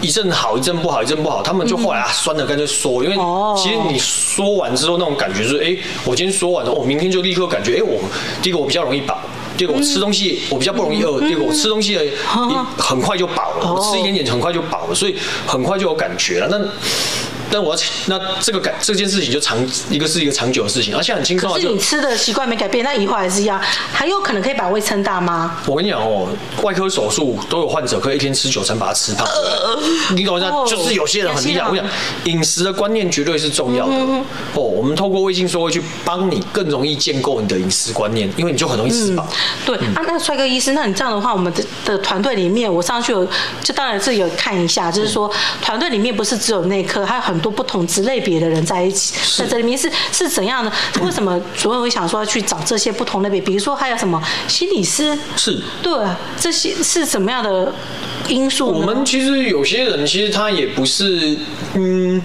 [0.00, 3.16] 一阵好一阵不好，一阵不好，他们就后来啊酸了干脆说，因为
[3.56, 8.00] 其实你说完之后那种感觉就是，哎，我今天说完了，我明天就立刻感觉，哎，我
[8.42, 9.18] 第一个我比较容易饱。
[9.60, 11.20] 结果我吃东西，我比较不容易饿。
[11.28, 11.98] 结果我吃东西
[12.78, 15.14] 很快就饱了，我吃一点点很快就饱了，所以
[15.46, 16.48] 很快就有感觉了。
[16.48, 16.58] 那。
[17.50, 19.58] 但我要那这个改这件事情就长
[19.90, 21.52] 一个是一个长久的事情，而且很轻松。
[21.52, 23.60] 可是你吃的习惯没改变，那以后还是一样，
[23.92, 25.58] 还有可能可以把胃撑大吗？
[25.66, 26.28] 我跟你讲哦，
[26.62, 29.26] 外科手术都有患者可以一天吃九餐把它吃胖。
[29.26, 29.78] 呃、
[30.14, 30.76] 你懂我意思？
[30.76, 31.68] 就是有些人很厉害。
[31.68, 31.84] 我讲
[32.24, 33.92] 饮食的观念绝对是重要的
[34.54, 34.62] 哦。
[34.62, 39.26] 我们透过微信说会去帮你更容易建构你的饮食观念，因为你就很容易吃饱。
[39.66, 43.26] 对啊，那帅哥医师，那你这样的话，我们的的团队里面，我上去有
[43.64, 45.28] 就当然是有看一下，就是说
[45.60, 47.39] 团队里面不是只有内科，还有很。
[47.40, 50.72] 多不同职类别的人在一起，在这里面是是怎样的？
[51.02, 53.40] 为什么主任会想说要去找这些不同类别？
[53.40, 55.18] 比如说还有什么心理师？
[55.36, 55.92] 是对
[56.38, 57.72] 这些是什么样的
[58.28, 58.68] 因素？
[58.68, 61.36] 我们其实有些人其实他也不是，
[61.74, 62.22] 嗯，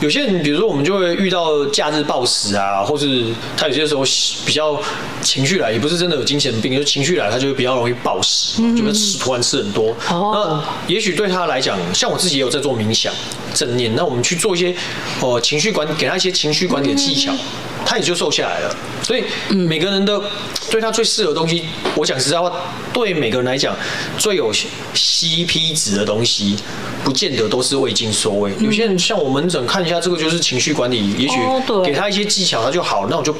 [0.00, 3.26] 有些人比如说我们就会遇到假日暴食啊，或是
[3.56, 4.02] 他有些时候
[4.44, 4.80] 比较
[5.22, 9.94] 情绪来，也不是真的有精神病，就是情绪来他就会比较容易暴食，就会吃突然吃很多。
[10.10, 13.12] 那也许对他来讲，像我自己也有在做冥想。
[13.54, 14.74] 正念，那我们去做一些
[15.20, 17.32] 哦情绪管，给他一些情绪管理的技巧，
[17.84, 18.74] 他也就瘦下来了。
[19.02, 20.20] 所以每个人的
[20.70, 22.50] 对他最适合的东西，我讲实在话，
[22.92, 23.76] 对每个人来讲
[24.18, 24.52] 最有
[24.94, 26.56] CP 值的东西，
[27.04, 28.52] 不见得都是胃镜缩胃。
[28.58, 31.34] 有些人像我门诊看一下，这个就是情绪管理，也许
[31.84, 33.06] 给他一些技巧，他就好。
[33.10, 33.36] 那我就。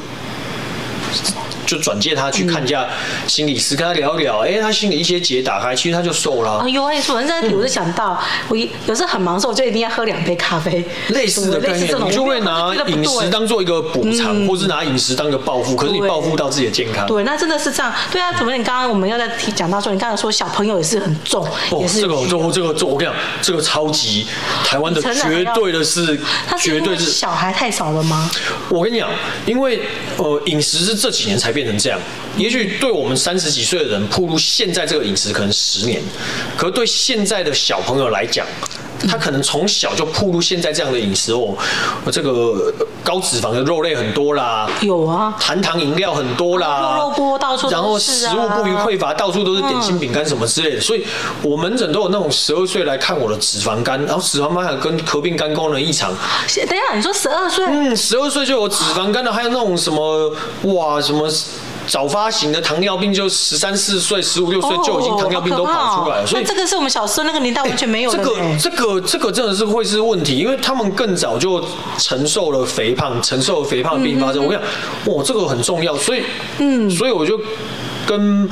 [1.67, 2.89] 就转介他去看一下
[3.27, 6.61] 心理师，跟他聊一聊，哎，他心里一些结打开，其实他就瘦了。
[6.61, 10.85] 哎呦，哎，说人在，我就想到，我有时候很忙的时候，我就一定要喝两杯咖啡。
[11.09, 17.05] 类似的概念，你就会拿饮食当做一个补偿，或是拿饮食当一个报复，可是你报复到自己的健康。
[17.07, 17.93] 对，那真的是这样。
[18.13, 21.45] 对啊，怎么你刚刚我们要在提讲到说，你刚才说小朋友也是很重，
[21.81, 24.27] 也是这个，这个，这个，我跟你讲，这个超级
[24.65, 26.17] 台湾的绝对的是，
[26.61, 28.31] 绝对是小孩太少了吗？
[28.69, 29.09] 我跟你讲，
[29.47, 29.83] 因为
[30.17, 31.56] 呃，饮食是这几年才。
[31.57, 31.99] 变成这样，
[32.37, 36.03] 也许对我们三十几岁的人，步入现在这个饮食可能十年，
[36.55, 38.47] 可对现在的小朋友来讲，
[39.09, 41.55] 他可能从小就步入现在这样的饮食哦，
[42.11, 42.73] 这个
[43.05, 51.05] 高脂肪的肉类很多啦，有啊，含糖饮料很多啦，肉肉锅到处，然后食物不虞匮乏，到处都是点心饼干什么之类的，所以
[51.43, 56.11] 我门诊都有那种十二岁来看我的脂肪肝，然后脂肪肝还跟合并肝功能异常。
[56.11, 57.65] 等一下，你说十二岁？
[57.67, 60.33] 嗯，十二岁就有脂肪肝的，还有那种什么
[60.63, 61.27] 哇什么。
[61.87, 68.19] 早发型的糖尿病就十三四岁、十五六岁就已经糖尿病都跑出来了，所以这个是我们小时候那个年代完全没有的。
[68.19, 71.63] 这个这个这个真的是会是问题，因为他们更早就
[71.99, 74.45] 承受了肥胖，承受了肥胖并发症。
[74.45, 74.63] 我跟你
[75.05, 76.23] 讲，哇，这个很重要，所以
[76.59, 77.39] 嗯，所以我就
[78.07, 78.49] 跟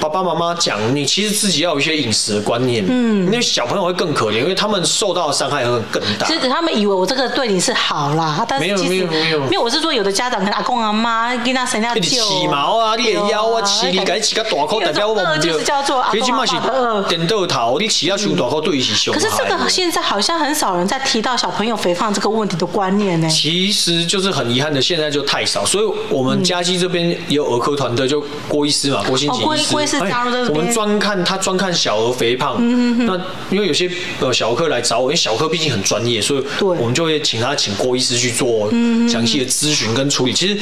[0.00, 2.84] 爸爸妈妈讲，你其实自己要有一些饮食的观念。
[2.88, 6.26] 嗯，因为小朋友会更可怜，因为他们受到的伤害会更大。
[6.26, 17.02] 其实他们以为我这个对你是好啦，但是其实没有没有没有，没有我是说有的家长跟阿公阿妈跟他生下就起毛啊，你的腰啊，起你该起个大口代表我们就是叫做阿公阿妈。
[17.08, 19.14] 点豆头，你起要出大口对起胸。
[19.14, 23.28] 可是这个现在好像很少人在提到小朋友肥胖这个问题的观念呢。
[23.28, 29.44] 其实就是很遗憾的，现在就太少，所以我们嘉基这边也有儿科团队，就郭医师嘛，郭新杰医师。
[29.44, 30.56] 郭郭医师加入这边。
[30.56, 32.56] 我们专看他专看小儿肥胖。
[32.58, 33.06] 嗯嗯。
[33.06, 33.20] 那
[33.54, 38.70] 因为有些呃小儿科来找我，因为小儿科毕竟很专业，所以我们就会请他请郭医师去做
[39.08, 40.32] 详细的咨询跟处理。
[40.32, 40.58] 其实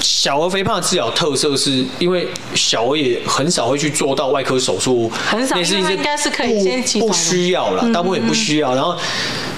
[0.00, 8.74] 小儿肥胖的治疗特色是因为小儿也很少会去做到外科手术，很少，应该是可以先不需要了，大部分也不需要。
[8.74, 8.96] 然后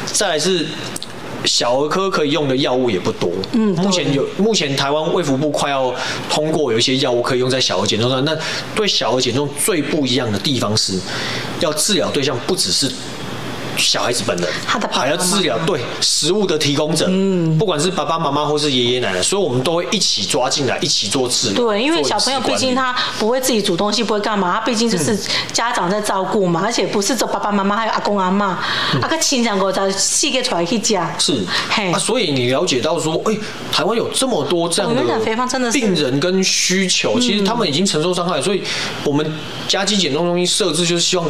[0.07, 0.67] 再来是。
[1.45, 5.95] 小儿科可以用的药物也不多，嗯，目前有，目前台湾卫福部快要
[6.29, 8.37] 通过有一些药物可以用在小儿减重上，那
[8.75, 10.99] 对小儿减重最不一样的地方是，
[11.61, 12.91] 要治疗对象不只是。
[13.79, 21.65] 小孩子本人，他的还要治疗，对食物的提供者，嗯，不管是爸爸妈妈或是爷爷奶奶，所以我们都会一起抓进来，一起做治疗。
[21.65, 25.17] 对，因为小朋友毕竟他不会自己煮东西，不会干嘛，他毕竟就是
[25.53, 28.59] 家长在照顾嘛，而且不是只爸爸妈妈，还有阿公阿妈，
[29.01, 31.15] 阿个亲长哥在细个出来去家。
[31.19, 33.37] 是，嘿，啊，所以你了解到说，哎，
[33.71, 38.63] 台湾有这么多这样的病人跟需求，其实他们已经承受伤害，所以
[39.05, 39.25] 我们
[39.69, 41.25] 嘉基减重中心设置就是希望。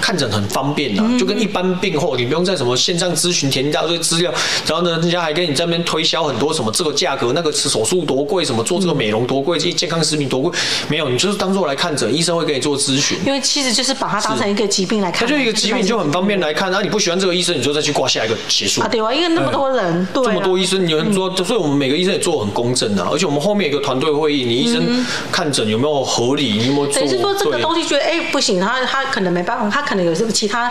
[0.00, 4.32] 看诊很方便的，就跟一般病后，你不用在什么线上咨询填一大堆资料，
[4.66, 10.52] 然后呢，人家还跟你在那边推销很多什么这个价格，那个吃手术多贵，什么做这个美容多贵，这健康食品多贵，
[10.88, 13.18] 没有，你就是当做来看诊，医生会给你做咨询。
[13.24, 16.70] 因为其实就是把它当成一个疾病来看，它就一个疾病就很方便来看。
[16.70, 18.80] 然后你不喜欢这个医生，你就再去挂下一个结束。
[18.80, 26.94] 啊，对啊，因为那么多人，对，这么多医生，有人说，所以我们每个医生也做很公正的，而且我们后面有个团队会议，你医生看诊有没有合理，你有没有做？
[26.94, 30.70] 等于是说这个东西觉得哎不行，他他可能没办法，他可能有什么其他。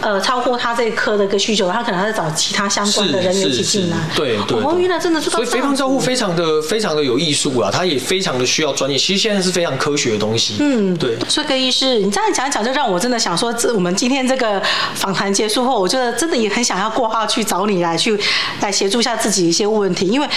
[0.00, 3.96] 呃，超过他这一科的一个需求，他可能还在找其他相关的人员一起进来。
[4.14, 4.58] 对对。
[4.58, 5.30] 哦，原来真的是。
[5.30, 8.96] 所以肥胖照护非常的非常的有艺术啊，他也非常的需要专业。
[8.96, 10.58] 其实现在是非常科学的东西。
[10.60, 11.18] 嗯，对。
[11.28, 14.62] 所以葛医师，你这样讲一讲，就让我真的想说，这我们今天这个
[14.94, 18.16] 访谈结束后，我觉得真的也很想要过号去找你来去
[18.60, 20.28] 来协助一下自己一些问题，因为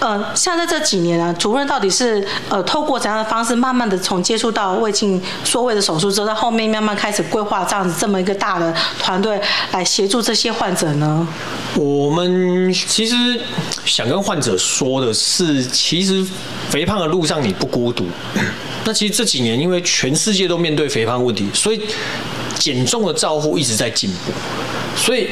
[0.00, 8.56] 呃，像在这几年啊，主任到底是呃透过怎样的方式，慢慢的从接触到胃镜缩胃的手术之后，到后面慢慢开始规划这样子这么一个大。
[8.56, 9.38] 的团队
[9.72, 11.26] 来协助这些患者呢？
[11.74, 13.14] 我们其实
[13.84, 16.24] 想跟患者说的是，其实
[16.70, 18.06] 肥胖的路上你不孤独。
[18.84, 21.80] 那其实这几年，因为全世界都面对肥胖问题，所以
[22.58, 24.32] 减重的照护一直在进步，
[24.96, 25.28] 所以。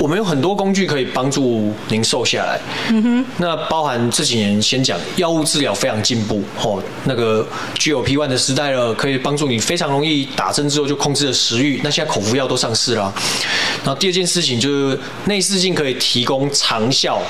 [0.00, 2.58] 我们有很多工具可以帮助您瘦下来。
[2.88, 3.26] 嗯哼。
[3.36, 11.82] 那包含这几年先讲药物治疗非常进步，吼，那个具有 P1 的时代了，可以帮助你非常容易打针之后就控制了食欲。
[11.84, 13.12] 那现在口服药都上市了。
[13.84, 17.20] 然后第二件事情就是内视镜可以提供长效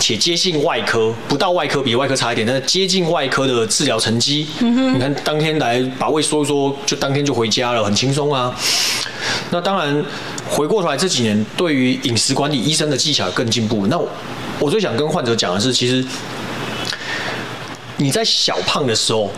[0.00, 4.46] 且接近外科，不到外科比外科差一点，但是接近外科的治疗成绩。
[4.60, 4.94] 嗯哼。
[4.94, 8.54] 你看当天来把胃缩一缩，就当天就回家了，很轻松啊。
[9.50, 10.04] 那当然。
[10.46, 13.86] 回过头来这几年，对于饮食管理，医生的技巧更进步。
[13.86, 13.98] 那
[14.58, 16.04] 我最想跟患者讲的是，其实
[17.96, 19.32] 你在小胖的时候。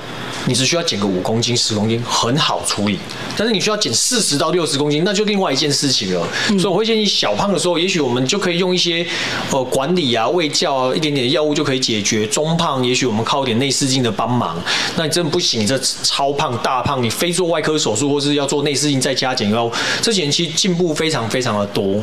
[0.47, 2.99] 你只需要减个五公斤、十公斤，很好处理。
[3.37, 6.27] 但是你需要减四十到六十公斤，那就另外一件事情了。
[6.51, 9.05] 嗯、所以我会建议小胖的时候，也许我们就可以用一些
[9.51, 12.25] 呃管理啊、喂教啊，一点点药物就可以解决。
[12.29, 14.57] 中胖，也许我们靠一点内视镜的帮忙。
[14.97, 19.69] 那你真的不行，你这超胖、大胖，你非做外科手术，或是要做内视镜再加减药，
[20.01, 22.03] 这几年其实进步非常非常的多。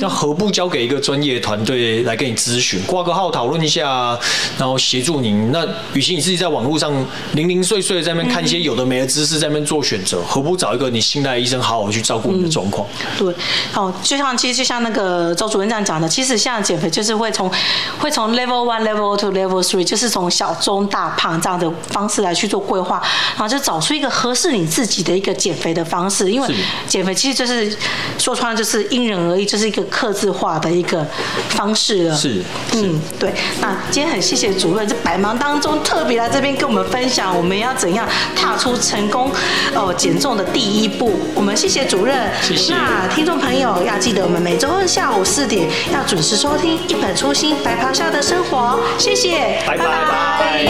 [0.00, 4.18] 那、嗯、何不交给一个专业团队来跟你咨询，挂个号讨论一下，
[4.58, 5.52] 然后协助您。
[5.52, 6.92] 那与其你自己在网络上
[7.34, 7.75] 零零碎。
[7.80, 12.86] 岁岁在那边看一些有的没的知识，在那边做选择，何不找一个你信赖的医生，好好去照顾你的状况？
[13.18, 13.34] 对，
[13.74, 17.50] 哦，就像其实就像那个周主任这样讲的，其实像减肥就是会从
[17.98, 26.32] 会从 level one、level two、level three，就是从小、中、大、胖这样的方式来去做规划，然后就找出一个合适你自己的一个减肥的方式。
[26.32, 26.48] 因为
[26.86, 27.76] 减肥其实就是
[28.18, 31.06] 说穿了就是因人而异，就是一个克制化的一个
[31.50, 32.16] 方式了。
[32.16, 33.32] 是，嗯，对。
[33.60, 37.65] 那今天很谢谢主任在百忙当中特别来这边跟我们分享，我们要。
[37.66, 39.30] 要怎样踏出成功
[39.74, 41.18] 哦减重的第一步？
[41.34, 42.30] 我们谢谢主任。
[42.40, 42.72] 谢谢。
[42.72, 48.78] 那听众朋友要记得，我们每周二下午四点要准时收听《一本初心白袍下的生活》。
[49.02, 49.84] 谢谢，拜拜。
[49.84, 50.64] 拜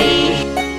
[0.55, 0.76] 拜。